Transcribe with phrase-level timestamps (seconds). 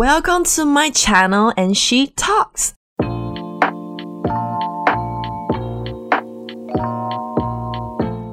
[0.00, 2.72] Welcome to my channel and she talks.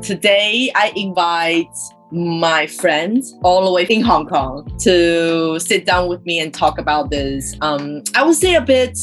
[0.05, 1.75] Today I invite
[2.12, 6.78] my friends all the way in Hong Kong to sit down with me and talk
[6.78, 7.55] about this.
[7.62, 9.00] Um, I would say a bit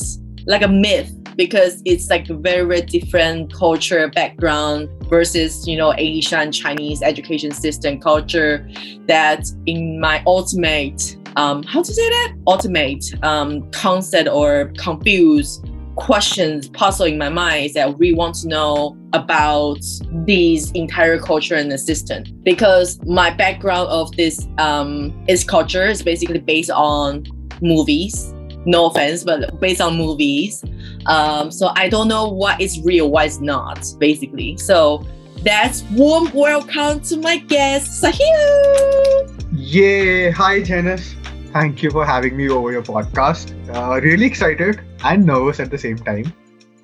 [0.46, 5.94] like a myth because it's like a very, very different culture background versus, you know,
[5.98, 8.70] Asian Chinese education system culture
[9.08, 12.34] that in my ultimate um, how to say that?
[12.46, 18.48] automate um, concept or confused questions puzzle in my mind is that we want to
[18.48, 19.78] know about
[20.24, 22.24] these entire culture and the system.
[22.42, 27.26] Because my background of this um, is culture is basically based on
[27.60, 28.32] movies.
[28.64, 30.64] No offense but based on movies.
[31.06, 34.56] Um, so i don't know what is real what is not basically.
[34.56, 35.04] So
[35.42, 39.42] that's warm welcome to my guest Sahil.
[39.52, 41.16] yeah hi janice
[41.52, 43.52] Thank you for having me over your podcast.
[43.74, 46.32] Uh, really excited and nervous at the same time.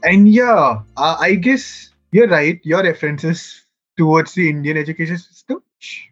[0.03, 2.61] And yeah, uh, I guess you're right.
[2.65, 3.65] Your references
[3.97, 5.62] towards the Indian education system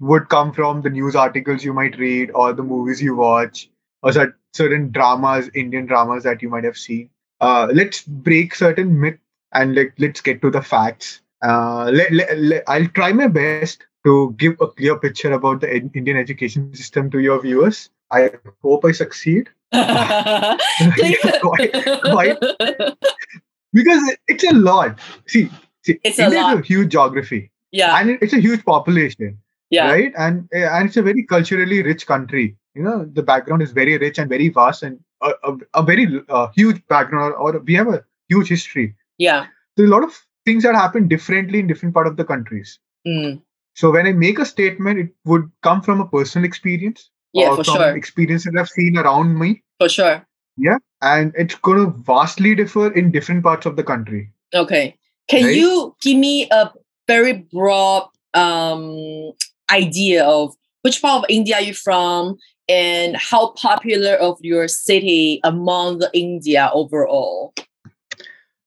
[0.01, 3.71] would come from the news articles you might read or the movies you watch
[4.03, 7.11] or certain dramas, Indian dramas that you might have seen.
[7.41, 9.21] Uh, let's break certain myths
[9.53, 11.21] and let, let's get to the facts.
[11.43, 11.93] Uh,
[12.67, 17.19] I'll try my best to give a clear picture about the Indian education system to
[17.21, 17.91] your viewers.
[18.11, 18.31] I
[18.63, 19.49] hope I succeed.
[23.73, 24.99] because it's a lot.
[25.27, 25.51] See,
[25.85, 27.51] see it's India a is a huge geography.
[27.73, 27.99] Yeah.
[27.99, 29.39] And it's a huge population.
[29.71, 29.91] Yeah.
[29.91, 30.13] Right?
[30.17, 32.57] And and it's a very culturally rich country.
[32.75, 36.21] You know, the background is very rich and very vast and a, a, a very
[36.29, 38.95] uh, huge background or we have a huge history.
[39.19, 39.47] Yeah.
[39.77, 42.79] There's a lot of things that happen differently in different part of the countries.
[43.07, 43.43] Mm.
[43.75, 47.11] So when I make a statement, it would come from a personal experience
[47.43, 47.97] yeah, or for from sure.
[47.97, 49.63] experiences I've seen around me.
[49.79, 50.27] For sure.
[50.57, 50.79] Yeah.
[51.03, 54.31] And it's going to vastly differ in different parts of the country.
[54.55, 54.97] Okay.
[55.29, 55.57] Can Right?
[55.57, 56.73] you give me a
[57.07, 59.33] very broad um,
[59.71, 62.37] idea of which part of India are you from
[62.69, 67.53] and how popular of your city among the India overall?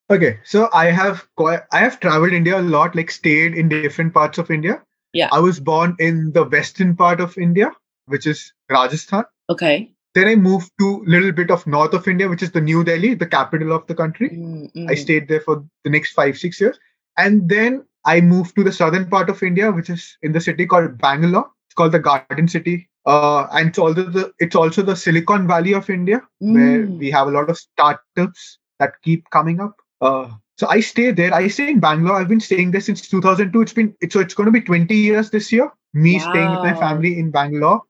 [0.09, 0.39] Okay.
[0.43, 4.37] So I have quite, I have traveled India a lot, like stayed in different parts
[4.37, 4.81] of India.
[5.13, 5.29] Yeah.
[5.31, 7.71] I was born in the western part of India,
[8.09, 9.25] which is Rajasthan.
[9.49, 9.93] Okay.
[10.15, 12.83] Then I moved to a little bit of north of India, which is the New
[12.83, 14.29] Delhi, the capital of the country.
[14.31, 16.79] Mm, I stayed there for the next five, six years.
[17.17, 20.65] And then I moved to the southern part of India, which is in the city
[20.65, 21.51] called Bangalore.
[21.67, 22.89] It's called the Garden City.
[23.05, 26.97] Uh, and it's also the it's also the Silicon Valley of India, where Mm.
[26.97, 29.75] we have a lot of startups that keep coming up.
[30.01, 31.33] Uh, so I stay there.
[31.33, 32.17] I stay in Bangalore.
[32.17, 33.61] I've been staying there since 2002.
[33.61, 35.71] It's been it's, so it's going to be 20 years this year.
[35.93, 37.81] Me staying with my family in Bangalore.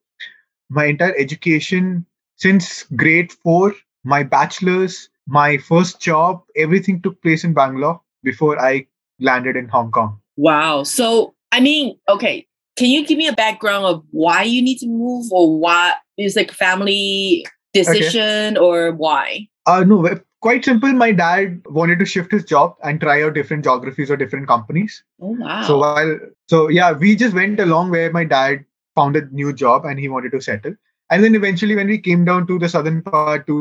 [0.70, 2.06] My entire education
[2.40, 8.88] since grade four, my bachelor's, my first job, everything took place in Bangalore before I
[9.20, 10.20] landed in Hong Kong.
[10.38, 10.84] Wow.
[10.84, 12.48] So, I mean, okay.
[12.78, 16.38] Can you give me a background of why you need to move or why is
[16.38, 19.50] like family decision or why?
[19.66, 20.08] Uh, no,
[20.40, 20.92] quite simple.
[20.94, 25.04] My dad wanted to shift his job and try out different geographies or different companies.
[25.22, 25.64] Oh, wow.
[25.64, 28.64] So while so yeah, we just went along where my dad
[29.00, 30.76] found a new job and he wanted to settle.
[31.10, 33.58] And then eventually, when we came down to the southern part to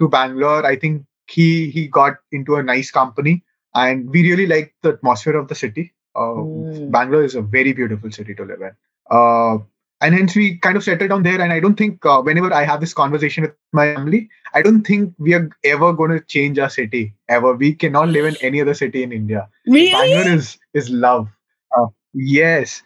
[0.00, 1.04] to Bangalore, I think
[1.36, 3.34] he he got into a nice company,
[3.74, 5.92] and we really liked the atmosphere of the city.
[6.16, 6.90] Uh, Mm.
[6.94, 8.72] Bangalore is a very beautiful city to live in.
[9.18, 9.58] Uh,
[10.00, 11.40] and hence we kind of settled down there.
[11.40, 14.86] And I don't think uh, whenever I have this conversation with my family, I don't
[14.86, 17.54] think we are ever going to change our city ever.
[17.54, 19.48] We cannot live in any other city in India.
[19.66, 19.92] really?
[19.92, 21.28] Bangalore is is love.
[21.76, 22.82] Uh, yes.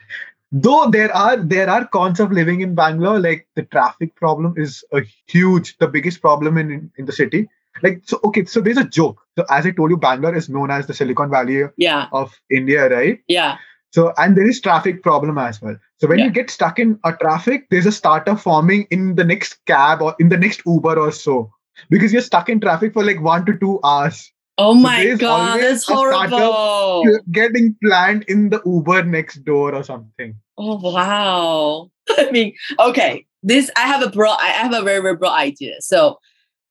[0.52, 4.84] Though there are there are cons of living in Bangalore, like the traffic problem is
[4.92, 7.48] a huge, the biggest problem in, in, in the city.
[7.82, 9.22] Like so, okay, so there's a joke.
[9.38, 12.08] So as I told you, Bangalore is known as the Silicon Valley yeah.
[12.12, 13.18] of India, right?
[13.28, 13.56] Yeah.
[13.92, 15.76] So and there is traffic problem as well.
[15.98, 16.26] So when Yeah.
[16.26, 20.14] you get stuck in a traffic, there's a starter forming in the next cab or
[20.18, 21.50] in the next Uber or so.
[21.88, 24.30] Because you're stuck in traffic for like one to two hours.
[24.58, 27.02] Oh my there's god, that's horrible.
[27.04, 30.34] You're getting planned in the Uber next door or something.
[30.58, 31.90] Oh wow.
[32.18, 33.26] I mean, okay.
[33.42, 35.74] This I have a broad I have a very, very broad idea.
[35.80, 36.18] So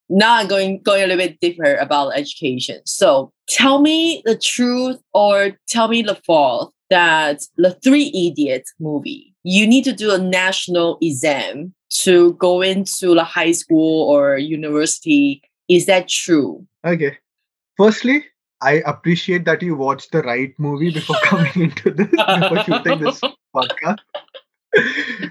[0.09, 2.81] now I'm going going a little bit deeper about education.
[2.85, 9.33] So tell me the truth or tell me the false that the Three Idiots movie,
[9.43, 11.73] you need to do a national exam
[12.03, 15.41] to go into the high school or university.
[15.69, 16.65] Is that true?
[16.85, 17.17] Okay.
[17.77, 18.25] Firstly,
[18.61, 23.21] I appreciate that you watched the right movie before coming into this, before shooting this
[23.55, 23.97] podcast.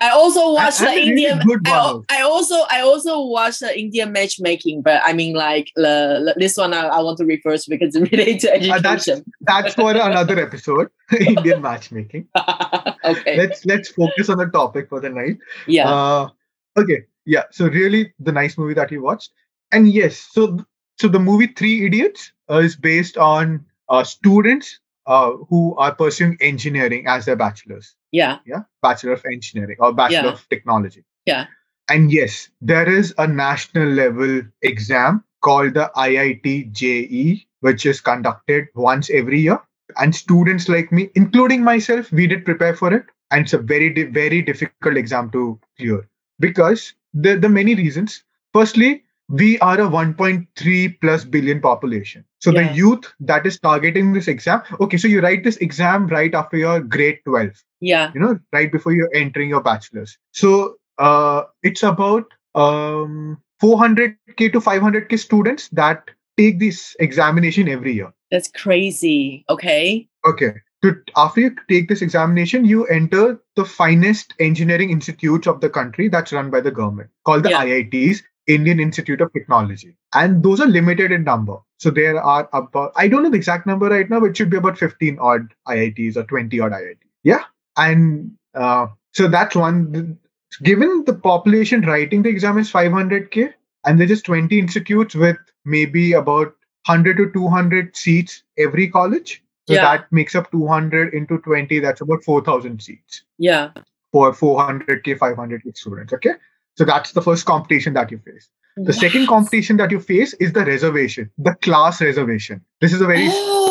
[0.03, 1.61] I also watched And- the really Indian.
[1.67, 1.99] I.
[2.11, 6.75] I also I also watched the Indian matchmaking, but I mean like the, this one
[6.75, 9.25] I, I want to refer to because it's related to Uh, that's- education.
[9.41, 10.89] That's for another episode.
[11.19, 12.29] Indian matchmaking.
[13.05, 13.39] okay.
[13.39, 15.39] Let's let's focus on the topic for the night.
[15.67, 15.89] yeah.
[15.91, 16.29] Uh,
[16.77, 17.45] okay, yeah.
[17.51, 19.31] So really, the nice movie that you watched,
[19.73, 20.59] and yes, so
[20.99, 24.81] so the movie Three Idiots uh, is based on uh, students
[25.15, 27.95] uh, who are pursuing engineering as their bachelors.
[28.13, 28.39] yeah.
[28.47, 30.33] Yeah, bachelor of engineering or bachelor Yeah.
[30.39, 31.03] of technology.
[31.27, 31.47] Yeah.
[31.95, 38.69] And yes, there is a national level exam called the IIT JEE, which is conducted
[38.75, 39.59] once every year.
[40.05, 43.07] And students like me, including myself, we did prepare for it.
[43.33, 46.01] And it's a very, di- very difficult exam to clear
[46.39, 48.23] because there the many reasons.
[48.55, 52.25] Firstly, we are a 1.3 plus billion population.
[52.41, 52.69] So Yeah.
[52.69, 56.57] the youth that is targeting this exam, okay, so you write this exam right after
[56.57, 57.51] your grade 12
[57.81, 58.11] Yeah.
[58.15, 62.25] you know right before you're entering your bachelor's so uh it's about
[62.55, 69.45] um 400k to 500k students that take this examination every year That's crazy.
[69.49, 70.09] Okay.
[70.27, 70.53] okay
[70.83, 76.09] so after you take this examination you enter the finest engineering institutes of the country
[76.09, 77.65] that's run by the government called the Yeah.
[77.65, 78.23] iits
[78.55, 79.97] indian institute of technology.
[80.15, 81.57] And those are limited in number.
[81.79, 84.51] So there are about i don't know the exact number right now but it should
[84.51, 87.45] be about 15 odd iits or 20 odd iits yeah.
[87.77, 90.19] And uh, so that's one.
[90.63, 93.53] Given the population writing the exam is 500k
[93.85, 96.55] and there's just 20 institutes with maybe about
[96.87, 99.83] 100 to 200 seats every college so Yeah.
[99.83, 103.23] that makes up 200 into 20 that's about 4000 seats.
[103.39, 103.71] Yeah.
[104.13, 106.35] for 400k 500k students okay
[106.81, 108.49] so that's the first competition that you face
[108.89, 113.09] the second competition that you face is the reservation the class reservation this is a
[113.13, 113.27] very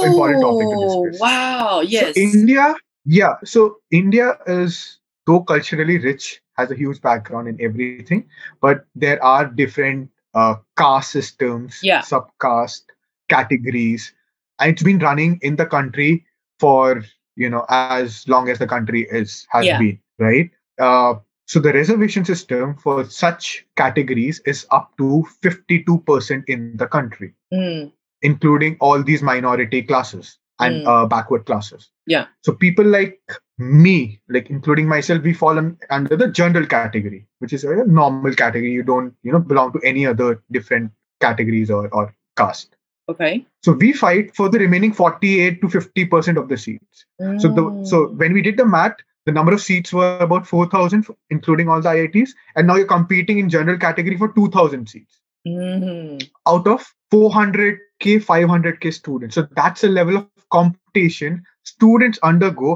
[0.09, 1.21] important topic to Oh, discuss.
[1.21, 1.81] Wow.
[1.93, 2.15] Yes.
[2.15, 2.75] so India,
[3.05, 3.33] yeah.
[3.53, 8.27] So India is though culturally rich, has a huge background in everything,
[8.61, 12.01] but there are different uh, caste systems, Yeah.
[12.01, 12.83] subcaste
[13.29, 14.13] categories,
[14.59, 16.25] and it's been running in the country
[16.59, 17.03] for
[17.35, 19.79] you know as long as the country is has Yeah.
[19.79, 20.51] been right.
[20.79, 21.15] Uh,
[21.51, 23.45] so the reservation system for such
[23.81, 25.07] categories is up to
[25.45, 27.91] 52% in the country Mm,
[28.21, 30.87] including all these minority classes and Mm.
[30.93, 31.89] uh, backward classes.
[32.13, 32.25] Yeah.
[32.47, 33.19] So people like
[33.57, 38.33] me, like including myself, we fall un- under the general category, which is a normal
[38.43, 38.71] category.
[38.71, 40.91] You don't, you know, belong to any other different
[41.21, 42.75] categories or, or caste.
[43.13, 43.45] okay.
[43.63, 47.05] So we fight for the remaining 48 to 50 percent of the seats.
[47.43, 47.63] So the
[47.93, 48.17] so Mm.
[48.23, 48.97] when we did the math,
[49.29, 53.37] the number of seats were about 4,000, including all the IITs, and now you're competing
[53.39, 56.29] in general category for 2,000 seats Mhm.
[56.53, 62.73] out of 400k 500k students so that's a level of competition students undergo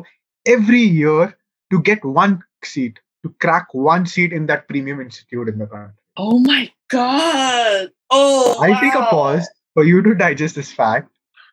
[0.54, 1.26] every year
[1.74, 5.94] to get one seat to crack one seat in that premium institute in the country
[6.16, 7.90] Oh my god.
[8.10, 8.56] Oh.
[8.64, 11.10] i'll take a pause for you to digest this fact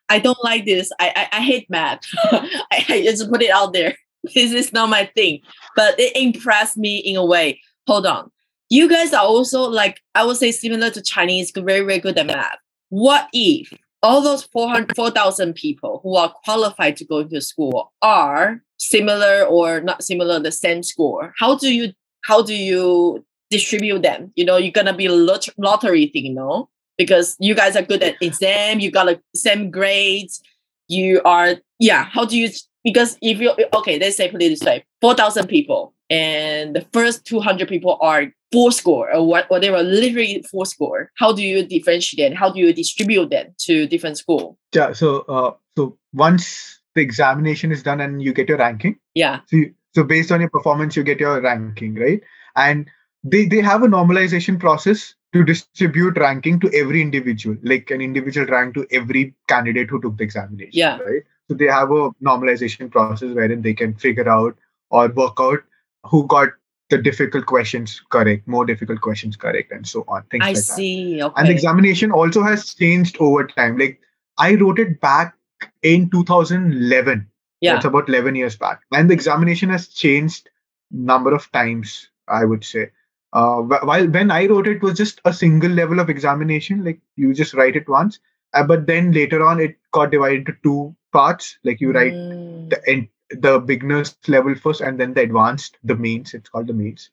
[0.09, 0.89] I don't like this.
[0.99, 2.01] I I, I hate math.
[2.31, 3.93] I, I just put it out there.
[4.33, 5.41] This is not my thing,
[5.75, 7.59] but it impressed me in a way.
[7.87, 8.31] Hold on.
[8.69, 12.27] You guys are also like I would say similar to Chinese, very very good at
[12.27, 12.57] math.
[12.89, 13.73] What if
[14.03, 19.81] all those 400 4,000 people who are qualified to go into school are similar or
[19.81, 21.33] not similar, the same score?
[21.37, 24.31] How do you how do you distribute them?
[24.35, 26.69] You know, you're gonna be a lot- lottery thing, you know?
[27.01, 30.41] because you guys are good at exam, you got like same grades,
[30.87, 32.05] you are yeah.
[32.05, 32.49] How do you
[32.83, 36.85] because if you okay, let's say put it this way, four thousand people, and the
[36.93, 41.11] first two hundred people are four score or what whatever, literally four score.
[41.17, 42.35] How do you differentiate?
[42.35, 44.57] How do you distribute them to different school?
[44.73, 49.39] yeah so uh, so once the examination is done and you get your ranking Yeah,
[49.47, 52.21] so, you, so based on your performance you get your ranking right
[52.55, 52.87] and
[53.23, 58.47] they they have a normalization process to distribute ranking to every individual like an individual
[58.47, 60.97] rank to every candidate who took the examination Yeah.
[60.99, 64.55] right so they have a normalization process wherein they can figure out
[64.89, 65.59] or work out
[66.05, 66.49] who got
[66.89, 70.61] the difficult questions correct more difficult questions correct and so on things I like that
[70.61, 71.21] see.
[71.21, 71.33] Okay.
[71.37, 73.99] and the examination also has changed over time like
[74.37, 75.35] i wrote it back
[75.81, 77.27] in 2011
[77.59, 77.73] yeah.
[77.73, 80.49] that's about 11 years back and the examination has changed
[80.89, 82.89] number of times i would say
[83.33, 86.99] uh, while when i wrote it, it was just a single level of examination like
[87.17, 88.19] you just write it once
[88.53, 92.69] uh, but then later on it got divided into two parts like you write Mm,
[92.69, 96.73] the en- the beginners level first and then the advanced the mains it's called the
[96.73, 97.09] mains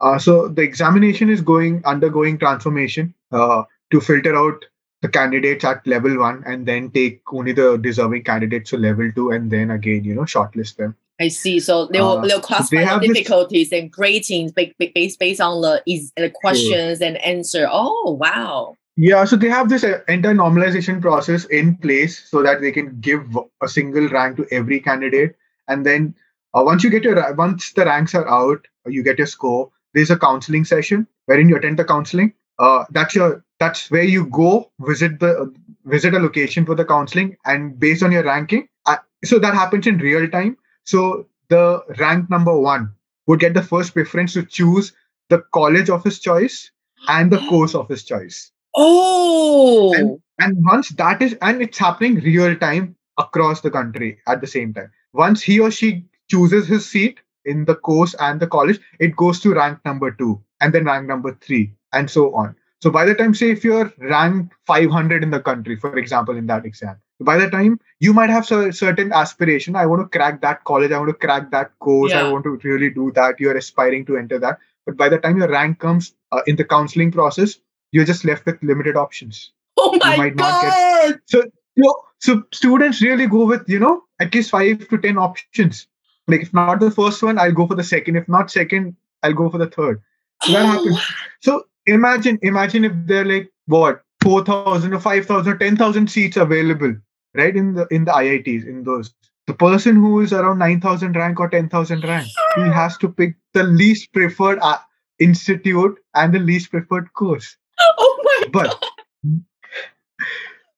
[0.00, 4.64] uh, so the examination is going undergoing transformation uh, to filter out
[5.02, 9.30] the candidates at level one and then take only the deserving candidates to level two
[9.30, 11.60] and then again you know shortlist them I see.
[11.60, 15.40] So they will Uh, they'll classify the this- difficulties and gradings ba- ba- based based
[15.40, 17.68] on the is the questions and answer.
[17.70, 18.76] Oh wow.
[18.96, 23.00] Yeah, so they have this uh, entire normalization process in place so that they can
[23.00, 25.34] give a single rank to every candidate.
[25.66, 26.14] And then
[26.54, 29.72] uh, once you get your once the ranks are out, you get your score.
[29.94, 32.34] There's a counseling session wherein you attend the counseling.
[32.60, 35.46] Uh, that's your that's where you go visit the uh,
[35.86, 39.88] visit a location for the counseling, and based on your ranking, uh, so that happens
[39.88, 40.56] in real time.
[40.84, 42.92] So the rank number one
[43.26, 44.92] would get the first preference to choose
[45.30, 46.70] the college of his choice
[47.08, 49.94] and the course of his choice Oh.
[50.38, 54.74] and once that is and it's happening real time across the country at the same
[54.74, 54.90] time.
[55.12, 59.40] Once he or she chooses his seat in the course and the college it goes
[59.40, 62.56] to rank number 2 and then rank number 3 and so on.
[62.82, 66.46] So by the time say if you're ranked 500 in the country for example in
[66.46, 70.40] that exam by the time you might have cer- certain aspiration i want to crack
[70.42, 73.56] that college i want to crack that course i want to really do that you're
[73.56, 74.58] aspiring to enter that.
[74.84, 77.56] But by the time your rank comes uh, in the counseling process
[77.94, 79.40] you're just left with limited options
[79.82, 79.90] Oh
[80.22, 81.18] my god.
[81.32, 81.38] so
[81.76, 81.94] you know,
[82.26, 85.86] so students really go with you know at least five to ten options.
[86.28, 88.16] Like if not the first one, I'll go for the second.
[88.20, 90.00] If not second, I'll go for the third.
[90.44, 91.00] So that Oh, happens.
[91.48, 91.64] So
[91.96, 96.36] imagine imagine if they're like what four thousand or five thousand or ten thousand seats
[96.46, 96.94] available,
[97.42, 97.54] right?
[97.64, 99.12] In the in the IITs in those.
[99.48, 103.08] The person who is around nine thousand rank or ten thousand rank, he has to
[103.20, 104.78] pick the least preferred uh,
[105.18, 107.56] institute and the least preferred course.
[107.98, 109.40] Oh my But god.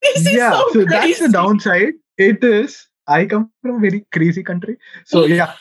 [0.03, 1.95] This is yeah so, so, that's the downside.
[2.19, 4.77] It is i come from a very crazy country.
[5.05, 5.55] So yeah.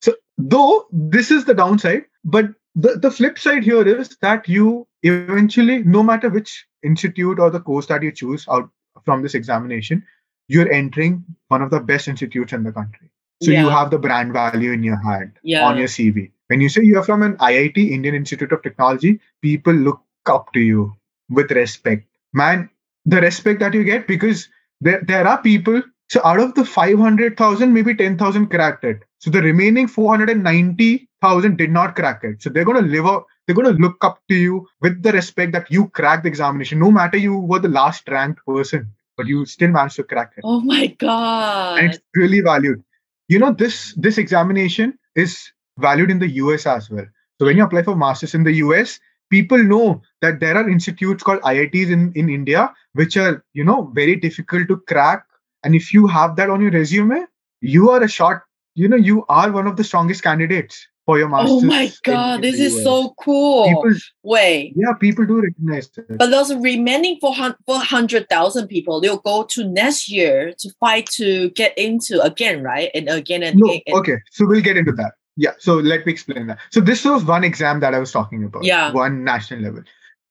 [0.00, 4.86] So though this is the downside but the, the flip side here is that you
[5.02, 8.68] eventually no matter which institute or the course that you choose out
[9.04, 10.04] from this examination
[10.48, 13.10] you're entering one of the best institutes in the country.
[13.42, 15.66] So you have the brand value in your hand Yeah.
[15.66, 19.72] on your cv when you say you're from an iit indian institute of technology people
[19.72, 20.94] look up to you
[21.28, 22.06] with respect.
[22.32, 22.70] Man
[23.04, 24.48] the respect that you get because
[24.80, 29.02] there, there are people so out of the 500000 maybe 10000 cracked it.
[29.18, 32.42] So the remaining 490000 did not crack it.
[32.42, 35.12] So they're going to live up they're going to look up to you with the
[35.12, 39.26] respect that you cracked the examination no matter you were the last ranked person but
[39.26, 40.44] you still managed to crack it.
[40.44, 41.78] Oh my god.
[41.78, 42.82] and it's really valued.
[43.28, 47.06] You know this this examination is valued in the us as well.
[47.38, 48.98] So when you apply for masters in the us
[49.30, 52.64] people know that there are institutes called iits in in india
[53.00, 55.24] which are you know very difficult to crack
[55.64, 57.18] and if you have that on your resume
[57.60, 58.42] you are a short
[58.74, 61.90] you know you are one of the strongest candidates for your oh masters Oh my
[62.08, 62.84] god, in this the is US.
[62.84, 63.64] so cool.
[63.68, 63.94] people
[64.34, 70.08] Wait, yeah people do recognize it but those remaining 400,000 people, they'll go to next
[70.10, 72.90] year to fight to get into again, right?
[72.94, 73.82] And again and No, again.
[73.86, 74.16] and- okay.
[74.30, 75.12] So we'll get into that.
[75.40, 75.52] Yeah.
[75.58, 76.58] So let me explain that.
[76.70, 78.62] So this was one exam that I was talking about.
[78.62, 78.92] Yeah.
[78.92, 79.82] One national level.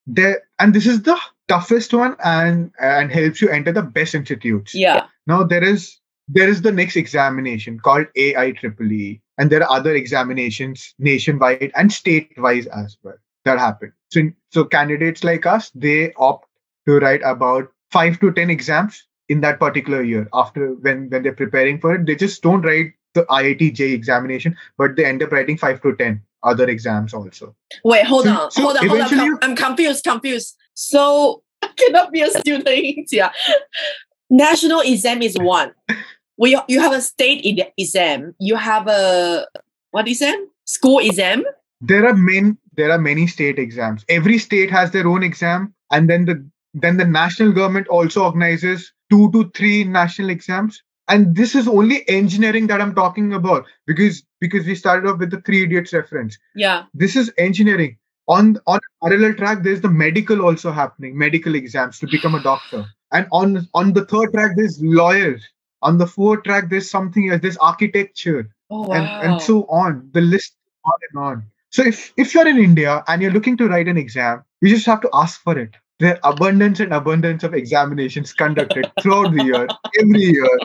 [0.06, 4.76] There and this is the toughest one and and helps you enter the best institutes.
[4.76, 5.08] Yeah.
[5.26, 5.98] Now there is
[6.28, 12.68] there is the next examination called AIEEE, and there are other examinations nationwide and state-wise
[12.68, 13.92] as well that happen.
[14.12, 16.48] So so candidates like us, they opt
[16.88, 20.30] to write about five to ten exams in that particular year.
[20.34, 24.56] After when when they're preparing for it, they just don't write the IIT J examination,
[24.78, 27.56] but they end up writing five to ten other exams also.
[27.84, 28.52] Wait, hold So- on.
[28.52, 28.88] so hold on.
[28.88, 29.08] Hold on.
[29.08, 30.04] eventually I'm, confused.
[30.04, 30.56] Confused.
[30.74, 33.32] So I cannot be a student in India.
[34.30, 35.74] National exam is one.
[36.38, 37.42] We you have a state
[37.78, 38.34] exam.
[38.40, 39.46] You have a
[39.92, 40.48] what exam?
[40.66, 41.44] School exam.
[41.82, 44.06] There are many there are many state exams.
[44.08, 48.94] Every state has their own exam, and then the then the national government also organizes
[49.10, 50.82] two to three national exams.
[51.10, 55.32] And this is only engineering that I'm talking about because because we started off with
[55.32, 56.38] the three idiots reference.
[56.56, 56.86] Yeah.
[56.94, 57.98] This is engineering.
[58.28, 62.86] On on parallel track, there's the medical also happening, medical exams to become a doctor.
[63.12, 65.44] And on on the third track, there's lawyers.
[65.82, 68.96] On the fourth track, there's something else, there's architecture Oh wow.
[68.96, 70.10] and, and so on.
[70.14, 70.54] The list
[70.86, 71.44] on and on.
[71.72, 74.86] So if if you're in India and you're looking to write an exam, you just
[74.86, 75.76] have to ask for it.
[76.00, 79.68] There are abundance and abundance of examinations conducted throughout the year,
[80.00, 80.60] every year,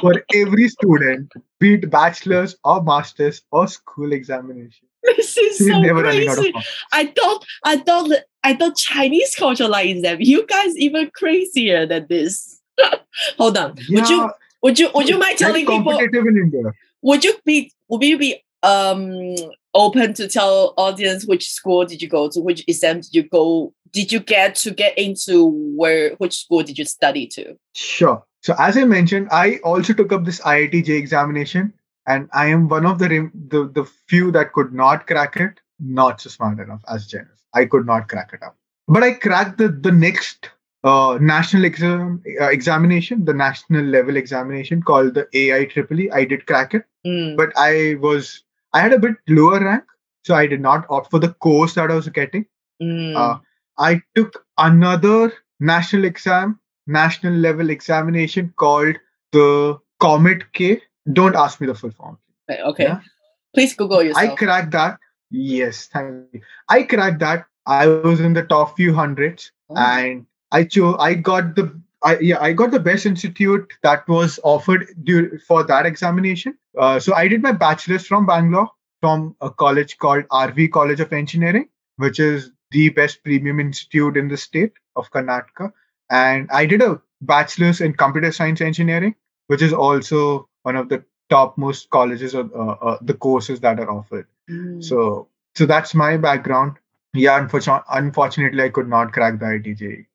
[0.00, 4.86] for every student, be it bachelor's or master's or school examination.
[5.02, 6.66] this is So so never running out of crazy.
[6.92, 8.10] I thought I thought
[8.44, 10.18] I thought Chinese culture like exam.
[10.20, 12.60] You guys even crazier than this.
[13.38, 13.76] Hold on.
[13.90, 14.30] Would you
[14.62, 16.72] would you would you mind telling people competitive in India.
[17.02, 19.34] would you be would you be um
[19.74, 23.72] open to tell audience which school did you go to which exam did you go
[23.92, 25.46] did you get to get into
[25.76, 28.24] where which school did you study to Sure.
[28.42, 31.72] So as I mentioned, I also took up this IIT J examination
[32.06, 35.60] and I am one of the the, the few that could not crack it.
[35.78, 37.44] Not so smart enough as Janice.
[37.54, 38.56] I could not crack it up,
[38.88, 40.50] but I cracked the the next
[40.84, 46.12] uh, national exam uh, examination, the national level examination called the AIEEE.
[46.12, 47.36] I did crack it, Mm.
[47.36, 49.84] but I was I had a bit lower rank,
[50.24, 52.46] so I did not opt for the course that I was getting.
[52.82, 53.16] Mm.
[53.16, 53.38] Uh,
[53.82, 58.96] I took another national exam, national level examination called
[59.32, 60.80] the COMEDK.
[61.12, 62.18] Don't ask me the full form.
[62.50, 62.84] okay.
[62.84, 63.00] yeah.
[63.54, 64.30] Please Google yourself.
[64.30, 64.98] I cracked that.
[65.30, 66.40] Yes, thank you.
[66.68, 67.46] I cracked that.
[67.66, 69.76] I was in the top few hundreds, Oh.
[69.76, 70.96] and I chose.
[70.98, 71.66] I got the.
[72.04, 76.56] I, yeah, I got the best institute that was offered dur- for that examination.
[76.76, 78.68] Uh, so I did my bachelor's from Bangalore,
[79.00, 84.28] from a college called RV College of Engineering, which is the best premium institute in
[84.28, 85.72] the state of Karnataka.
[86.10, 89.14] And I did a bachelor's in computer science engineering,
[89.46, 93.90] which is also one of the topmost colleges or uh, uh, the courses that are
[93.90, 94.26] offered.
[94.50, 94.82] Mm.
[94.82, 96.76] So, so that's my background.
[97.14, 100.06] Yeah, unfortunately, unfortunately, I could not crack the ITJ.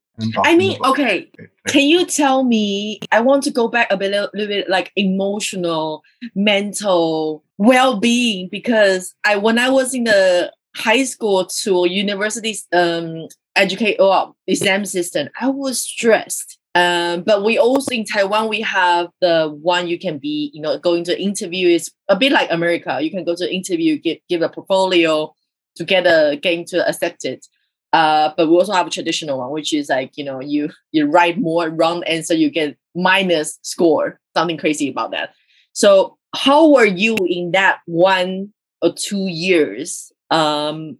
[0.44, 1.18] I mean, okay.
[1.18, 1.48] it, right?
[1.68, 2.98] Can you tell me?
[3.12, 6.02] I want to go back a bit, a little bit, like emotional,
[6.34, 13.26] mental well-being, because I when I was in the high school to university um
[13.58, 16.58] educate or exam system, I was stressed.
[16.74, 20.78] Um, but we also in Taiwan we have the one you can be, you know,
[20.78, 22.98] going to interview is a bit like America.
[23.00, 25.34] You can go to interview, give give a portfolio
[25.76, 27.44] to get a getting to accepted.
[27.92, 31.06] Uh, but we also have a traditional one, which is like you know you you
[31.06, 35.30] write more wrong answer, you get minus score, something crazy about that.
[35.72, 40.98] So how were you in that one or two years um,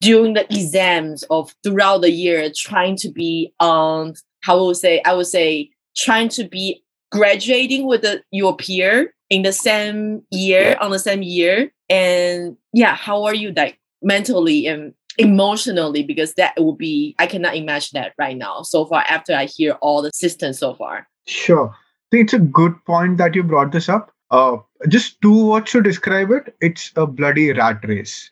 [0.00, 5.14] during the exams of throughout the year, trying to be on how would say I
[5.14, 10.90] would say trying to be graduating with the, your peer in the same year on
[10.90, 16.76] the same year, and yeah, how are you like mentally and emotionally because that would
[16.76, 20.58] be i cannot imagine that right now so far after i hear all the systems
[20.58, 21.70] so far Sure.
[21.70, 21.76] I
[22.10, 24.12] think it's a good point that you brought this up.
[24.30, 26.54] Uh, just two words to describe it.
[26.60, 28.30] It's a bloody rat race.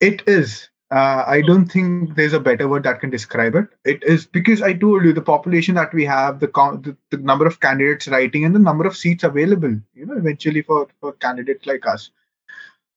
[0.00, 0.68] It is.
[0.90, 3.66] Uh, I don't think there's a better word that can describe it.
[3.84, 7.46] It is because I told you the population that we have, the, the the number
[7.46, 9.78] of candidates writing, and the number of seats available.
[9.94, 12.10] You know, eventually for for candidates like us.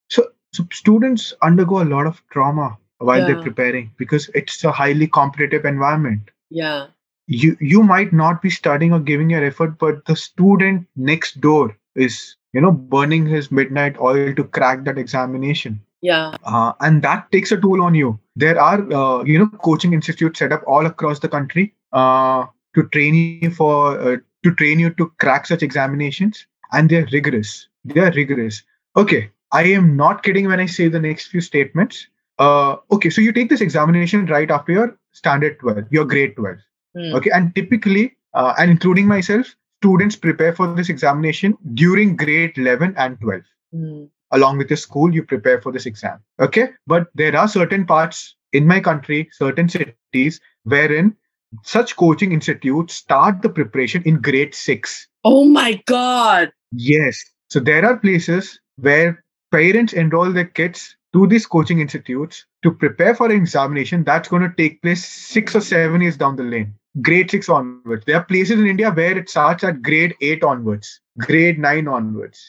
[0.10, 3.26] So, so students undergo a lot of trauma while Yeah.
[3.26, 6.88] they're preparing because it's a highly competitive environment yeah
[7.28, 11.76] you you might not be studying or giving your effort but the student next door
[11.96, 15.82] is you know burning his midnight oil to crack that examination.
[16.02, 16.36] Yeah.
[16.44, 18.20] Uh, and that takes a toll on you.
[18.36, 22.84] There are uh, you know coaching institutes set up all across the country uh, to
[22.90, 27.68] train you for uh, to train you to crack such examinations and they're rigorous.
[27.86, 28.64] They are rigorous.
[28.96, 32.08] Okay i am not kidding when i say the next few statements.
[32.40, 36.58] Uh, okay so you take this examination right after your standard 12 your grade 12
[36.96, 37.14] Hmm.
[37.16, 42.94] okay and typically uh, and including myself students prepare for this examination during grade 11
[42.98, 43.42] and 12
[43.74, 44.04] Hmm.
[44.32, 46.20] along with the school you prepare for this exam.
[46.40, 46.70] Okay?
[46.88, 51.16] But there are certain parts in my country certain cities wherein
[51.64, 56.52] such coaching institutes start the preparation in grade 6 oh my god!
[56.74, 57.24] Yes.
[57.50, 63.16] So there are places where parents enroll their kids to these coaching institutes to prepare
[63.16, 66.74] for an examination that's going to take place 6 or 7 years down the lane
[67.02, 68.04] grade 6 onwards.
[68.06, 72.42] There are places in india where it starts at grade 8 onwards grade 9 onwards.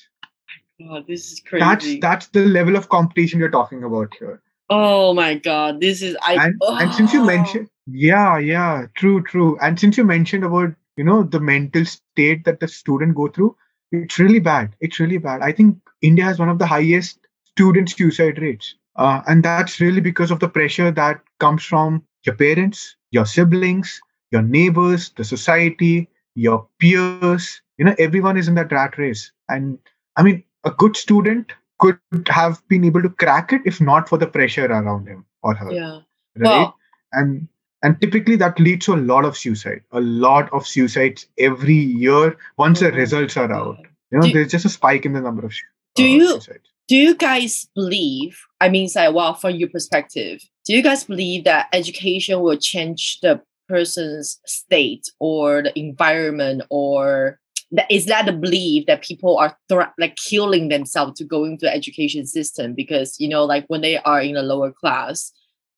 [0.80, 1.60] God this is crazy.
[1.64, 4.42] that's that's the level of competition you're talking about here.
[4.70, 7.24] Oh my god this is i and and since you Oh.
[7.26, 9.58] mentioned yeah yeah true true.
[9.60, 13.56] And since you mentioned about you know the mental state that the student go through
[13.92, 14.74] it's really bad.
[14.80, 15.42] It's really bad.
[15.42, 17.18] I think india has one of the highest
[17.50, 18.74] student suicide rates.
[18.96, 24.00] Uh, and that's really because of the pressure that comes from your parents your siblings
[24.32, 29.30] your neighbors the society your peers you know everyone is in that rat race.
[29.48, 29.78] And
[30.16, 34.16] i mean a good student could have been able to crack it if not for
[34.18, 35.98] the pressure around him or her yeah.
[36.38, 36.72] right?
[37.12, 37.48] And
[37.82, 42.36] and typically that leads to a lot of suicide a lot of suicides every year
[42.56, 43.78] once the Oh, results are out.
[44.12, 45.52] You know Do- there's just a spike in the number of
[45.96, 46.68] Do uh, you- suicides.
[46.88, 51.44] do you guys believe i mean say well from your perspective do you guys believe
[51.44, 53.40] that education will change the
[53.72, 57.38] person's state or the environment or
[57.70, 61.64] that is that the belief that people are thr- like killing themselves to go into
[61.66, 65.32] the education system because you know like when they are in a lower class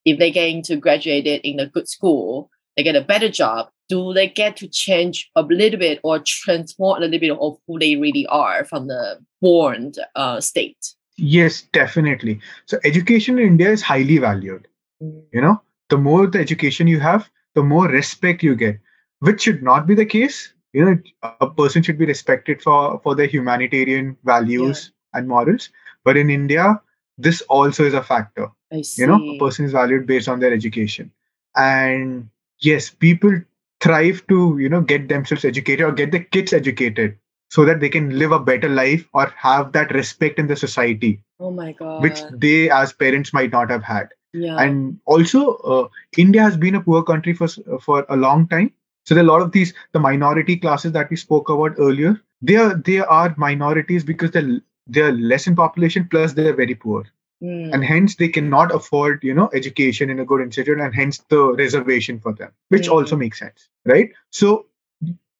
[0.05, 4.13] if they get into graduated in a good school they get a better job, do
[4.13, 7.97] they get to change a little bit or transform a little bit of who they
[7.97, 10.95] really are from the born uh, state?
[11.17, 12.41] Yes, definitely.
[12.67, 14.67] So education in India is highly valued.
[15.03, 15.23] Mm.
[15.33, 18.79] You know, the more the education you have, the more respect you get,
[19.21, 20.53] which should not be the case.
[20.73, 20.99] You know,
[21.41, 25.71] a person should be respected for for their humanitarian values and morals.
[26.05, 26.81] But in India,
[27.17, 28.49] this also is a factor.
[28.73, 29.03] I see.
[29.03, 31.11] You know, a person is valued based on their education.
[31.57, 32.29] And
[32.61, 33.41] yes, people
[33.81, 37.17] thrive to, you know, get themselves educated or get their kids educated
[37.51, 41.21] so that they can live a better life or have that respect in the society,
[41.39, 42.03] oh my god.
[42.03, 44.59] which they as parents might not have had yeah.
[44.65, 45.43] and also
[45.75, 47.49] uh, india has been a poor country for
[47.89, 48.71] for a long time
[49.07, 52.15] so there are a lot of these the minority classes that we spoke about earlier
[52.43, 54.55] they are they are minorities because they're
[54.89, 57.05] they're less in population plus they're very poor
[57.43, 57.75] Mm.
[57.75, 61.41] and hence they cannot afford you know education in a good institute and hence the
[61.61, 62.93] reservation for them which Mm.
[62.97, 64.67] also makes sense right so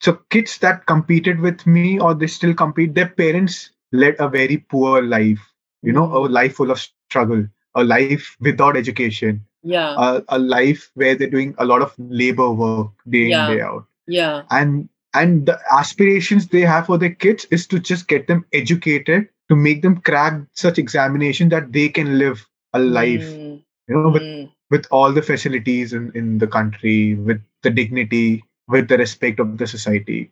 [0.01, 4.59] so kids that competed with me or they still compete their parents led a very
[4.59, 5.41] poor life
[5.83, 6.17] you know Mm.
[6.17, 7.45] a life full of struggle
[7.75, 9.95] a life without education yeah.
[9.99, 13.49] a, a life where they're doing a lot of labor work day Yeah.
[13.51, 14.43] in day out yeah.
[14.51, 19.29] and and the aspirations they have for their kids is to just get them educated
[19.49, 23.63] to make them crack such examination that they can live a life Mm.
[23.89, 24.51] you know with, Mm.
[24.71, 29.59] with all the facilities in, in the country with the dignity with the respect of
[29.59, 30.31] the society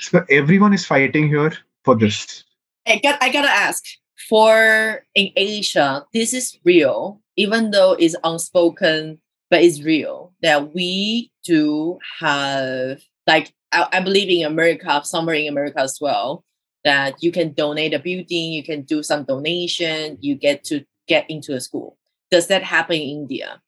[0.00, 1.52] so everyone is fighting here
[1.84, 2.44] for this
[2.86, 3.84] I got I gotta ask
[4.30, 11.32] for in Asia, this is real, even though it's unspoken, but it's real that we
[11.44, 16.44] do have like I, I believe in America, somewhere in America as well,
[16.84, 21.28] that you can donate a building, you can do some donation, you get to get
[21.28, 21.98] into a school.
[22.30, 23.60] Does that happen in India?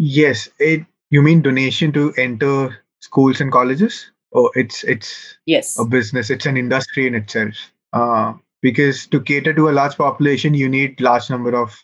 [0.00, 5.76] yes it you mean donation to enter schools and colleges oh it's it's Yes.
[5.78, 7.54] a business it's an industry in itself
[7.92, 11.76] uh, because to cater to a large population you need large number of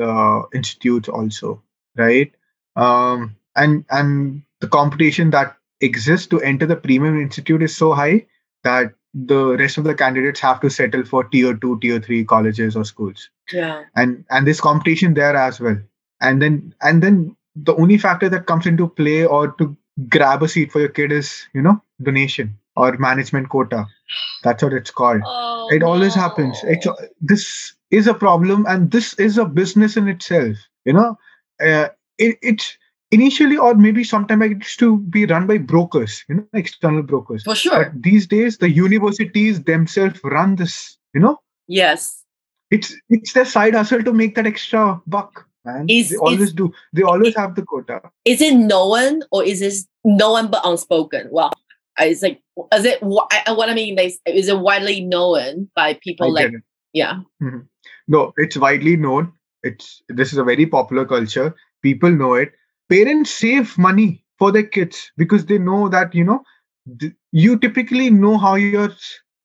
[0.00, 1.62] uh, institutes also
[1.96, 2.32] right?
[2.76, 8.26] Um, and and the competition that exists to enter the premium institute is so high
[8.64, 12.76] that the rest of the candidates have to settle for tier 2 tier 3 colleges
[12.76, 13.28] or schools.
[13.52, 13.84] Yeah.
[13.96, 15.78] and and this competition there as well.
[16.20, 19.76] And then and then the only factor that comes into play or to
[20.08, 23.86] grab a seat for your kid is you know donation or management quota.
[24.42, 25.22] That's what it's called.
[25.24, 26.58] Oh, it always happens.
[26.64, 26.86] It's
[27.20, 31.16] this is a problem and this is a business in itself you know?
[31.64, 32.76] Uh, it, it's
[33.10, 37.42] initially or maybe sometime it used to be run by brokers you know external brokers.
[37.44, 37.84] For sure.
[37.84, 41.38] but these days the universities themselves run this you know?
[41.68, 42.24] Yes.
[42.70, 45.86] it's it's their side hustle to make that extra buck man.
[45.88, 46.72] Is- they always is- do.
[46.92, 48.00] They always have the quota.
[48.24, 51.28] Is it known or is it known but unspoken?
[51.30, 51.52] Well,
[52.00, 52.40] Uh, it's like,
[52.74, 53.28] is it what
[53.68, 53.98] I mean?
[53.98, 56.62] Is is it widely known by I people like, get it.
[56.92, 57.60] yeah, mm-hmm.
[58.08, 59.32] no it's widely known.
[59.62, 61.54] It's this is a very popular culture.
[61.82, 62.52] People know it.
[62.88, 66.42] Parents save money for their kids because they know that you know
[67.00, 68.90] th- you typically know how your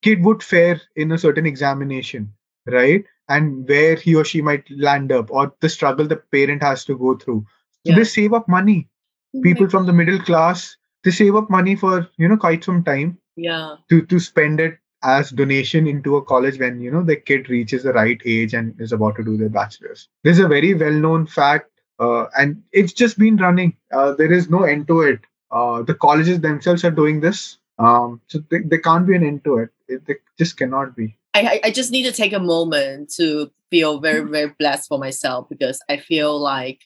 [0.01, 2.31] kid would fare in a certain examination
[2.67, 3.05] right?
[3.29, 6.97] And where he or she might land up or the struggle the parent has to
[6.97, 7.45] go through.
[7.85, 7.95] So Yeah.
[7.95, 8.89] they save up money.
[9.35, 9.41] Mm-hmm.
[9.43, 10.75] People from the middle class
[11.07, 13.17] they save up money for you know quite some time.
[13.37, 17.49] Yeah, to to spend it as donation into a college when you know the kid
[17.49, 20.09] reaches the right age and is about to do their bachelor's.
[20.23, 23.75] This is a very well known fact uh, and it's just been running.
[23.91, 25.21] Uh, there is no end to it.
[25.51, 27.57] Uh, the colleges themselves are doing this.
[27.79, 29.69] Um, so they, there can't be an end to it.
[29.87, 31.17] It they just cannot be.
[31.33, 34.97] I, I I just need to take a moment to feel very very blessed for
[34.97, 36.81] myself because I feel like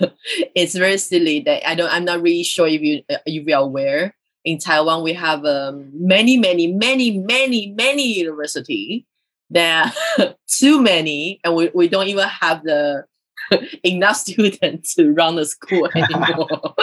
[0.54, 3.54] it's very silly that I don't I'm not really sure if you uh, if you
[3.54, 4.14] are aware.
[4.44, 9.06] In Taiwan we have um, many many many many many university
[9.50, 13.04] there are too many and we, we don't even have the
[13.84, 16.74] enough students to run the school anymore.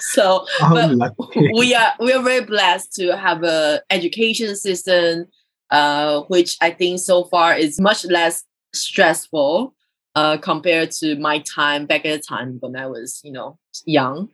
[0.00, 1.14] So But
[1.54, 5.26] we are we are very blessed to have a education system
[5.70, 9.74] uh, which I think so far is much less stressful
[10.18, 14.28] uh, compared to my time back at the time when I was, you know, young.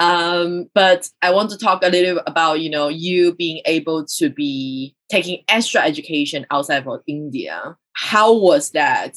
[0.00, 4.30] Um, but I want to talk a little about, you know, you being able to
[4.30, 7.76] be taking extra education outside of India.
[7.92, 9.14] How was that?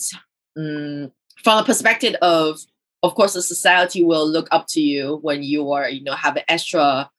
[0.57, 2.59] Mm, from the perspective of,
[3.01, 6.35] of course, the society will look up to you when you are, you know, have
[6.35, 7.09] an extra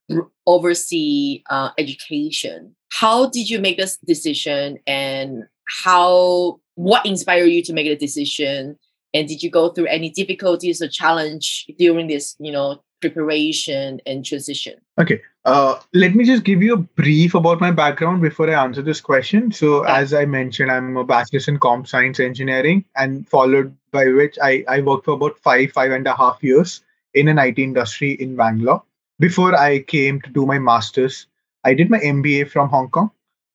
[0.47, 2.77] overseas uh, education.
[2.93, 5.45] How did you make this decision, and
[5.85, 8.77] how what inspired you to make the decision?
[9.12, 14.25] And did you go through any difficulties or challenge during this, you know, preparation and
[14.25, 14.75] transition?
[14.99, 15.20] Okay.
[15.44, 19.01] Uh, let me just give you a brief about my background before I answer this
[19.01, 19.51] question.
[19.53, 19.96] So, Yeah.
[19.96, 24.64] as I mentioned, I'm a bachelor's in comp science engineering, and followed by which I,
[24.68, 26.83] I worked for about five, five and a half years
[27.14, 28.83] in an IT industry in Bangalore.
[29.18, 31.27] Before I came to do my master's,
[31.64, 33.11] I did my MBA from Hong Kong,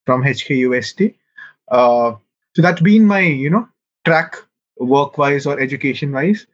[0.05, 1.13] from HKUST.
[1.69, 2.15] Uh,
[2.55, 3.67] so that's been my, you know,
[4.05, 4.37] track
[4.77, 6.47] work-wise or education-wise.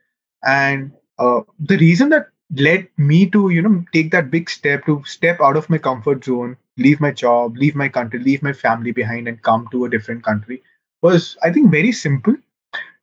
[0.43, 5.01] And uh, the reason that led me to you know take that big step to
[5.05, 8.91] step out of my comfort zone leave my job leave my country leave my family
[8.91, 10.61] behind and come to a different country
[11.01, 12.35] was i think very simple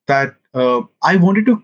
[0.07, 1.63] that uh, i wanted to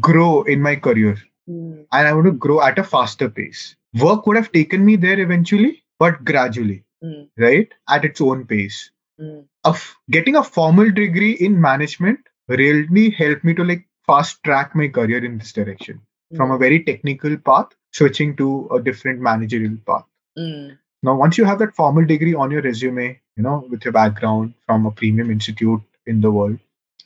[0.00, 1.16] grow in my career.
[1.48, 3.76] Mm, and i want to grow at a faster pace.
[4.00, 8.90] Work would have taken me there eventually but gradually mm, right at its own pace.
[9.20, 14.74] Mm, of getting a formal degree in management really helped me to like fast track
[14.74, 16.00] my career in this direction.
[16.36, 20.04] From a very technical path switching to a different managerial path.
[20.38, 23.92] Mm, now once you have that formal degree on your resume you know with your
[23.92, 26.58] background from a premium institute in the world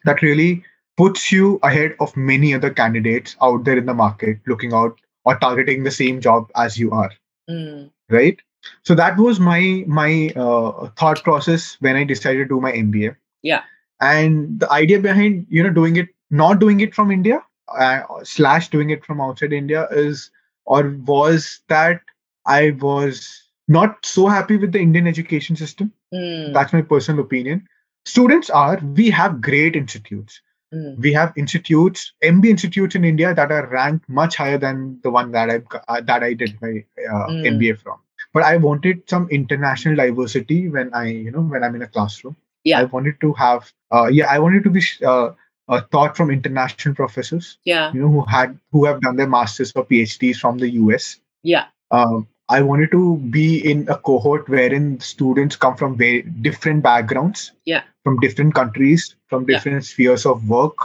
[0.04, 0.62] that really
[0.96, 5.36] puts you ahead of many other candidates out there in the market looking out or
[5.38, 7.10] targeting the same job as you are.
[7.50, 8.38] Mm, right?
[8.84, 13.16] So that was my my uh, thought process when i decided to do my mba
[13.42, 13.62] Yeah.
[14.00, 17.42] And the idea behind you know doing it not doing it from india
[17.78, 20.30] uh, slash doing it from outside india is
[20.66, 22.00] or was that
[22.46, 23.22] i was
[23.68, 25.92] not so happy with the indian education system.
[26.12, 27.66] Mm, that's my personal opinion.
[28.04, 30.40] Students are we have great institutes.
[30.74, 35.10] Mm, we have institutes mb institutes in india that are ranked much higher than the
[35.10, 35.56] one that i
[35.88, 36.72] uh, that i did my
[37.12, 37.46] uh, Mm.
[37.54, 37.98] mba from.
[38.32, 42.36] But i wanted some international diversity when i you know when i'm in a classroom
[42.66, 42.80] Yeah.
[42.80, 45.30] i wanted to have uh, yeah i wanted to be uh,
[45.68, 49.72] uh, taught from international professors yeah, you know who had who have done their masters
[49.76, 55.00] or phds from the us yeah, um, I wanted to be in a cohort wherein
[55.00, 57.82] students come from very different backgrounds, Yeah.
[58.04, 59.56] from different countries, from Yeah.
[59.56, 60.76] different spheres of work,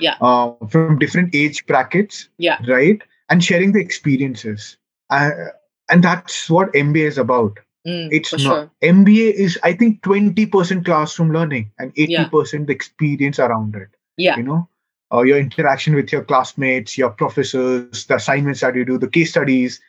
[0.00, 0.16] Yeah.
[0.20, 2.58] uh, from different age brackets, Yeah.
[2.68, 4.76] right, and sharing the experiences.
[5.10, 5.30] Uh,
[5.88, 7.58] and that's what MBA is about.
[7.86, 8.40] Mm, It's not.
[8.40, 8.70] sure.
[8.82, 13.88] MBA is, I think, twenty percent classroom learning and eighty percent the experience around it
[14.16, 14.68] Yeah, you know?
[15.12, 19.30] Uh, your interaction with your classmates your professors the assignments that you do the case
[19.30, 19.80] studies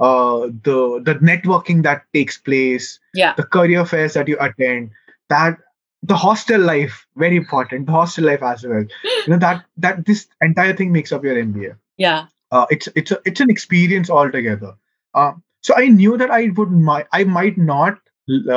[0.00, 4.90] uh, the the networking that takes place yeah, the career fairs that you attend
[5.30, 5.56] that
[6.02, 8.84] the hostel life very important the hostel life as well.
[9.26, 13.10] You know that that this entire thing makes up your mba yeah, uh, it's it's
[13.10, 14.74] a, it's an experience altogether.
[15.14, 15.32] Uh,
[15.66, 17.98] so i knew that i would might i might not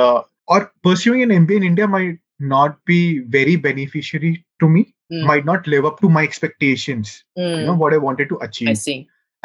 [0.02, 0.20] uh,
[0.56, 2.18] or pursuing an mba in india might
[2.54, 3.00] not be
[3.38, 5.22] very beneficiary to me Mm.
[5.28, 8.68] might not live up to my expectations you know mm, what i wanted to achieve.
[8.72, 8.94] I see.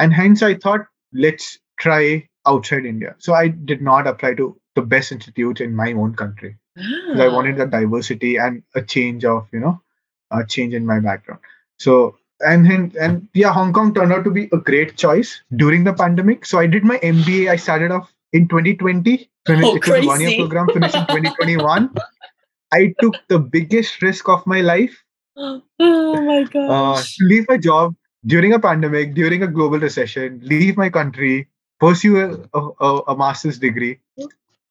[0.04, 0.84] and hence i thought
[1.24, 1.48] let's
[1.84, 2.02] try
[2.52, 4.46] outside india so i did not apply to
[4.80, 8.84] the best institutes in my own country 'cause i Ah, wanted the diversity and a
[8.96, 9.74] change of you know
[10.42, 11.42] a change in my background
[11.88, 11.98] so
[12.42, 15.94] and and, and yeah hong kong turned out to be a great choice during the
[15.94, 20.04] pandemic so i did my mba i started off in 2020 finished, Oh, it was
[20.04, 21.90] a one year program finished in 2021
[22.74, 25.04] i took the biggest risk of my life
[25.38, 27.16] oh my uh, gosh.
[27.18, 27.96] to leave my job
[28.28, 31.48] during a pandemic, during a global recession, leave my country,
[31.80, 32.18] pursue
[32.54, 34.00] a, a, a master's degree.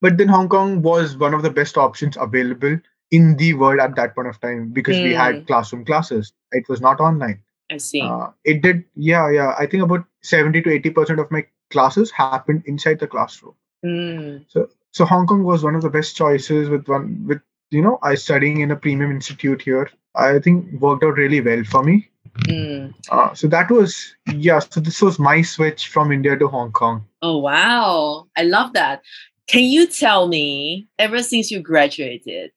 [0.00, 2.79] But then Hong Kong was one of the best options available
[3.12, 5.46] in the world at that point of time because we had Mm.
[5.46, 6.33] classroom classes.
[6.50, 7.42] It was not online.
[7.75, 8.01] I see.
[8.01, 9.55] Uh, it did, yeah, yeah.
[9.59, 13.55] I think about 70 to 80% of my classes happened inside the classroom.
[13.85, 14.45] Mm,
[14.93, 18.15] So Hong Kong was one of the best choices with one, with, you know, I
[18.15, 19.91] studying in a premium institute here.
[20.15, 22.09] I think worked out really well for me.
[22.47, 22.93] mm.
[23.11, 24.59] Uh, so that was yeah.
[24.61, 27.05] So this was my switch from India to Hong Kong.
[27.23, 28.27] Oh wow.
[28.37, 29.03] I love that.
[29.49, 32.51] Can you tell me, ever since you graduated,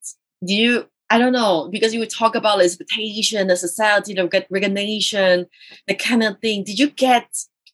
[0.45, 4.47] do you I don't know, because you would talk about expectation, the society, the rec-
[4.49, 5.45] recognition,
[5.87, 6.63] the kind of thing.
[6.63, 7.27] Did you get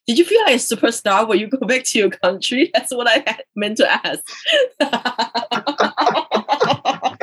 [0.06, 2.70] did you feel like a superstar when you go back to your country?
[2.74, 4.22] That's what I meant to ask.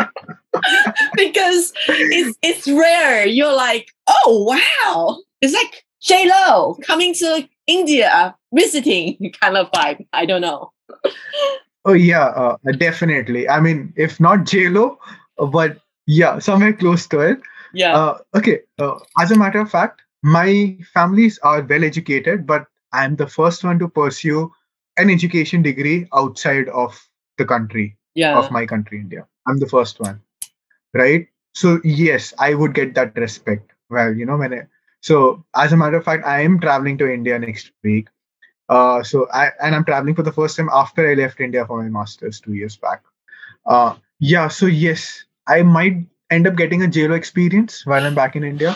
[1.16, 3.28] because it's it's rare.
[3.28, 10.06] You're like, oh wow, it's like J Lo coming to India visiting kind of vibe.
[10.14, 10.72] I don't know.
[11.86, 13.48] Oh yeah, uh, definitely.
[13.48, 14.98] I mean, if not J Lo,
[15.38, 15.78] but
[16.12, 17.40] yeah, somewhere close to it.
[17.74, 17.98] Yeah.
[17.98, 18.60] Uh, okay.
[18.78, 23.64] Uh, as a matter of fact, my families are well educated, but I'm the first
[23.64, 24.52] one to pursue
[24.98, 27.02] an education degree outside of
[27.38, 28.38] the country yeah.
[28.38, 29.26] of my country, India.
[29.48, 30.22] I'm the first one,
[30.94, 31.28] right?
[31.56, 33.72] So yes, I would get that respect.
[33.90, 34.62] Well, you know, when I,
[35.02, 38.10] so as a matter of fact, I am traveling to India next week.
[38.68, 41.82] Uh, so I and I'm traveling for the first time after I left India for
[41.82, 43.02] my masters two years back.
[43.66, 48.36] Uh, yeah, so yes, I might end up getting a JLO experience while I'm back
[48.36, 48.76] in India.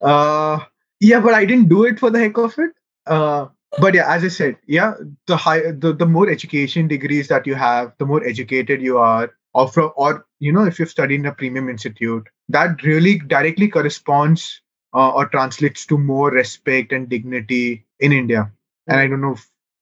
[0.00, 0.60] Uh,
[1.00, 2.70] yeah, but I didn't do it for the heck of it.
[3.06, 3.46] Uh,
[3.78, 4.94] but yeah, as I said, yeah,
[5.26, 9.30] the high, the, the more education degrees that you have, the more educated you are,
[9.54, 13.68] or from, or you know, if you've studied in a premium institute, that really directly
[13.68, 14.60] corresponds
[14.94, 18.50] uh, or translates to more respect and dignity in India.
[18.86, 19.36] And I don't know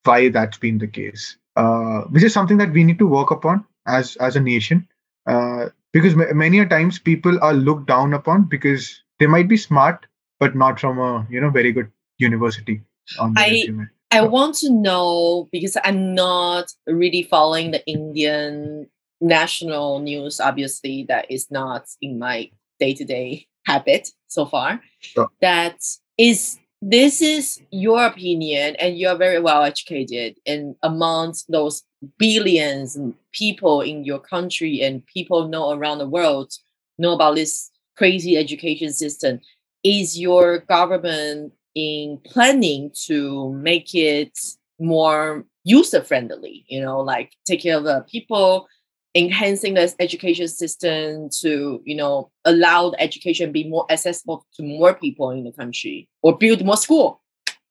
[0.04, 3.64] why that's been the case, uh, which is something that we need to work upon
[3.86, 4.88] as as a nation.
[5.26, 9.56] Uh, because m- many a times people are looked down upon because they might be
[9.56, 10.06] smart,
[10.38, 12.82] but not from a you know very good university.
[13.18, 13.88] I- resume.
[14.12, 18.86] I want to know because I'm not really following the Indian
[19.20, 20.38] national news.
[20.38, 24.80] Obviously, that is not in my day to day habit so far.
[25.00, 25.28] Sure.
[25.40, 25.80] That
[26.18, 30.36] is this is your opinion, and you're very well educated.
[30.46, 31.82] And amongst those
[32.16, 36.52] billions of people in your country and people know around the world
[36.96, 39.40] know about this crazy education system,
[39.82, 44.38] is your government in planning to make it
[44.78, 46.64] more user friendly?
[46.68, 48.68] You know, like take care of the people
[49.16, 51.52] enhancing the education system to
[51.84, 56.36] you know allow the education be more accessible to more people in the country or
[56.44, 57.20] build more school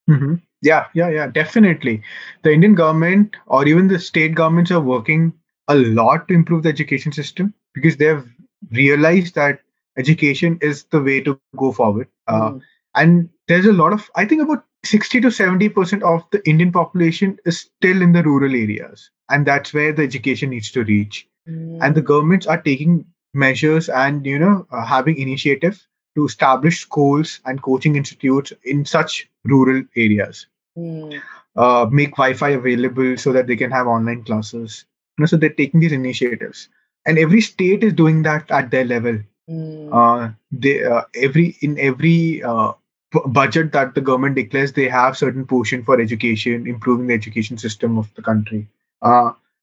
[0.08, 0.40] Mhm.
[0.62, 2.02] Yeah, yeah, yeah, definitely.
[2.42, 5.32] The Indian government or even the state governments are working
[5.68, 8.24] a lot to improve the education system because they've
[8.70, 9.60] realized that
[9.98, 12.08] education is the way to go forward.
[12.28, 12.60] Uh, Mm.
[12.94, 17.36] and there's a lot of, I think about 60 to 70% of the Indian population
[17.44, 19.10] is still in the rural areas.
[19.28, 21.28] And that's where the education needs to reach.
[21.46, 23.04] And the governments are taking
[23.34, 29.28] measures and, you know, uh, having initiatives to establish schools and coaching institutes in such
[29.44, 31.20] rural areas Mm.
[31.56, 34.84] uh, make Wi-Fi available so that they can have online classes.
[35.18, 36.68] You know, so they're taking these initiatives,
[37.06, 39.18] and every state is doing that at their level.
[39.48, 39.88] Mm.
[39.92, 42.72] Uh, they uh, every in every uh,
[43.12, 47.56] b- budget that the government declares, they have certain portion for education, improving the education
[47.58, 48.68] system of the country.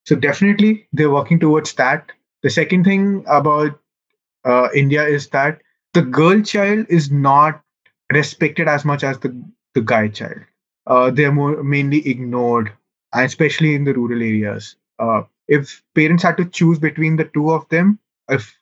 [0.06, 2.12] So definitely, they're working towards that.
[2.42, 3.80] The second thing about
[4.46, 5.62] uh, India is that
[5.94, 7.62] the girl child is not
[8.12, 9.32] respected as much as the
[9.76, 10.40] the guy child
[10.88, 12.72] uh, they're more mainly ignored,
[13.14, 14.76] and especially in the rural areas.
[15.00, 18.58] Uh, if parents had to choose between the two of them, if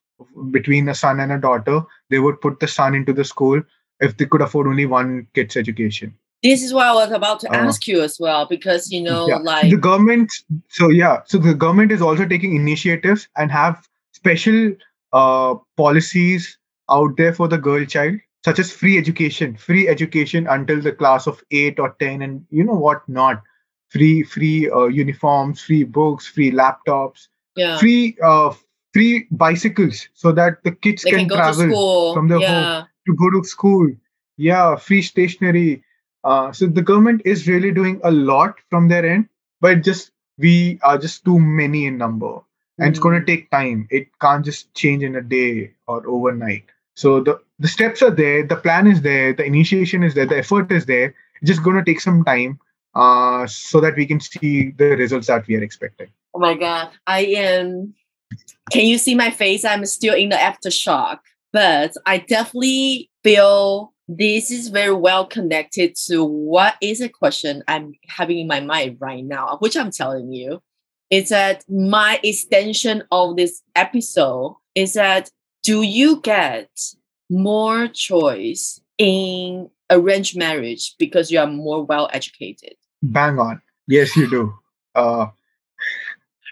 [0.51, 3.61] between a son and a daughter, they would put the son into the school
[3.99, 6.15] if they could afford only one kid's education.
[6.43, 9.27] This is what I was about to Uh, ask you as well, because you know,
[9.27, 9.37] Yeah.
[9.37, 10.31] like the government,
[10.69, 14.73] so yeah, so the government is also taking initiatives and have special
[15.13, 16.57] uh, policies
[16.89, 21.27] out there for the girl child, such as free education, free education until the class
[21.27, 23.41] of eight or ten, and you know what not,
[23.89, 28.53] free free uh, uniforms, free books, free laptops, yeah, free uh,
[28.93, 33.29] free bicycles, so that the kids they can, can travel from their yeah, to go
[33.29, 33.89] to school.
[34.37, 35.83] Yeah, free stationery.
[36.23, 39.27] Uh, so the government is really doing a lot from their end,
[39.59, 42.39] but just we are just too many in number,
[42.77, 43.87] and it's going to take time.
[43.89, 46.65] It can't just change in a day or overnight.
[46.95, 50.37] So the the steps are there, the plan is there, the initiation is there, the
[50.37, 51.15] effort is there.
[51.41, 52.59] It's just going to take some time,
[52.93, 56.07] uh, so that we can see the results that we are expecting.
[56.33, 57.93] Oh my god, I am.
[58.71, 59.65] Can you see my face?
[59.65, 61.19] I'm still in the aftershock,
[61.51, 67.93] but I definitely feel this is very well connected to what is a question I'm
[68.07, 70.61] having in my mind right now, which I'm telling you.
[71.09, 75.29] Is that my extension of this episode is that
[75.63, 76.69] do you get
[77.29, 82.75] more choice in arranged marriage because you are more well educated?
[83.03, 83.61] Bang on.
[83.87, 84.53] Yes, you do.
[84.93, 85.27] Uh,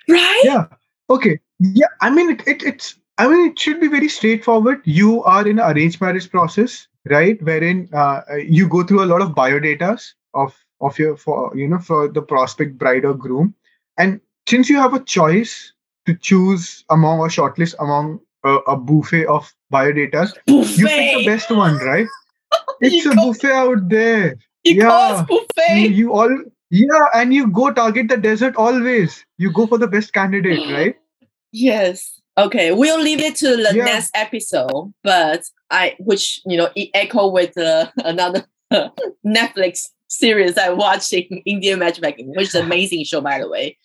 [0.07, 0.41] Right?
[0.43, 0.65] yeah
[1.09, 5.23] okay yeah i mean it, it it's i mean it should be very straightforward you
[5.23, 7.41] are in an arranged marriage process right?
[7.41, 11.79] Wherein uh, you go through a lot of biodatas of of your for you know
[11.79, 13.53] for the prospect bride or groom.
[13.97, 15.73] And since you have a choice
[16.05, 21.51] to choose among or shortlist among a, a buffet of biodatas you pick the best
[21.51, 22.07] one right?
[22.81, 24.37] It's a buffet out there.
[24.63, 25.25] You Yeah.
[25.27, 25.83] buffet.
[25.83, 26.29] you, you all
[26.69, 29.25] yeah and you go target the desert always.
[29.37, 30.95] You go for the best candidate right?
[31.51, 32.18] Yes.
[32.39, 33.85] Okay, we'll leave it to the Yeah.
[33.85, 34.93] next episode.
[35.03, 38.45] But I, which you know, it echo with uh, another
[39.25, 43.77] Netflix series I watched in Indian matchmaking, which is an amazing show, by the way.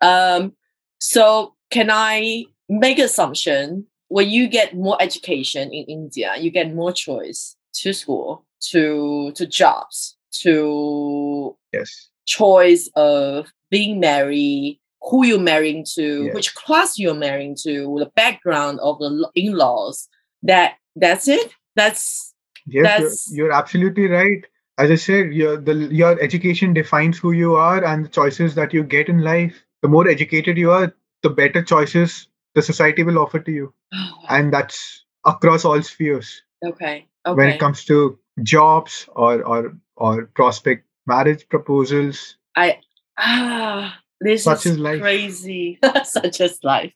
[0.00, 0.52] Um,
[1.00, 6.92] so can I make assumption when you get more education in India, you get more
[6.92, 15.84] choice to school, to to jobs, to yes choice of being married, who you're marrying
[15.94, 16.34] to, Yes.
[16.34, 20.08] which class you're marrying to, the background of the in-laws.
[20.42, 21.52] That that's it.
[21.76, 22.34] That's
[22.66, 24.44] Yes, That's- you're, you're absolutely right.
[24.78, 28.72] As I said, your the your education defines who you are and the choices that
[28.74, 29.64] you get in life.
[29.82, 30.92] The more educated you are,
[31.22, 33.72] the better choices the society will offer to you,
[34.28, 36.42] and that's across all spheres.
[36.64, 37.06] okay.
[37.26, 37.36] Okay.
[37.36, 42.78] When it comes to jobs or or or prospect marriage proposals, I
[43.18, 45.78] ah, this Such is is crazy.
[46.04, 46.92] Such as life.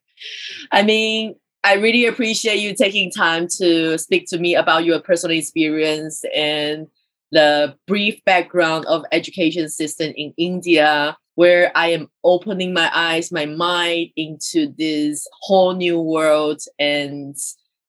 [0.70, 5.36] I mean, I really appreciate you taking time to speak to me about your personal
[5.36, 6.88] experience and
[7.30, 13.46] the brief background of education system in India, where I am opening my eyes, my
[13.46, 17.36] mind into this whole new world and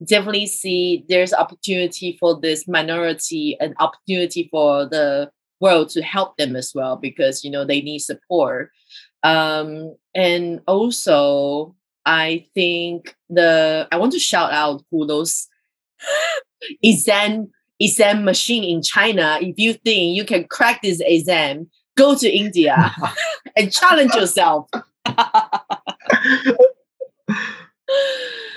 [0.06, 6.56] definitely see there's opportunity for this minority and opportunity for the world to help them
[6.56, 8.72] as well because you know they need support
[9.24, 15.48] um and also i think the i want to shout out who those
[16.84, 17.50] exam
[17.80, 22.94] exam machine in china if you think you can crack this exam go to india
[23.58, 24.70] and challenge yourself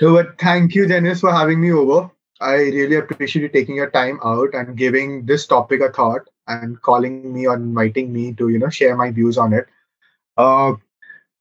[0.01, 2.09] but thank you, Dennis, for having me over.
[2.39, 6.79] I really appreciate you taking your time out and giving this topic a thought and
[6.81, 9.65] calling me or inviting me to, you know, share my views on it.
[10.37, 10.75] Uh,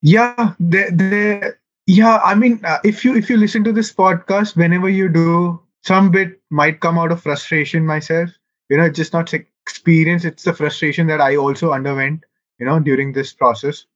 [0.03, 2.19] yeah, there, yeah.
[2.25, 6.11] I mean, uh, if you if you listen to this podcast, whenever you do, some
[6.11, 7.87] bit might come out of frustration.
[7.87, 8.31] Myself,
[8.69, 12.25] you know, just not experience; it's the frustration that I also underwent,
[12.59, 13.87] you know, during this process.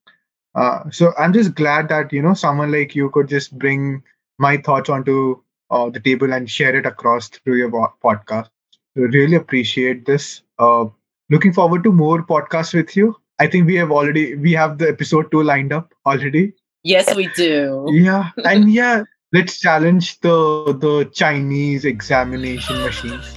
[0.55, 4.03] Uh, so I'm just glad that you know someone like you could just bring
[4.39, 5.41] my thoughts onto
[5.71, 7.71] uh, the table and share it across through your
[8.03, 8.49] podcast.
[8.95, 10.43] Really appreciate this.
[10.59, 10.87] Uh,
[11.31, 13.17] looking forward to more podcasts with you.
[13.41, 16.43] I think we have already we have the episode two lined up already.
[16.91, 17.55] yes we do
[17.95, 19.03] Yeah, and yeah,
[19.37, 20.37] let's challenge the
[20.85, 23.33] the Chinese examination machines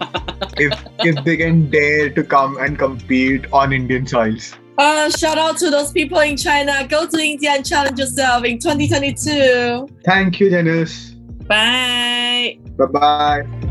[0.66, 0.72] if
[1.10, 4.48] if they can dare to come and compete on Indian soils.
[4.84, 8.58] uh, shout out to those people in china go to india and challenge yourself in
[8.58, 10.98] 2022 Thank you, Dennis.
[11.52, 13.65] bye Bye bye.